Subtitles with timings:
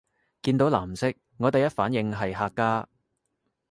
[0.41, 2.89] 見到藍色我第一反應係客家